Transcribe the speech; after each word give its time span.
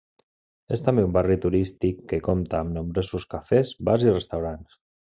És 0.77 0.81
també 0.87 1.03
un 1.07 1.13
barri 1.17 1.35
turístic 1.43 2.01
que 2.13 2.21
compta 2.31 2.63
amb 2.65 2.77
nombrosos 2.81 3.31
cafès, 3.37 3.79
bars 3.91 4.11
i 4.11 4.19
restaurants. 4.21 4.85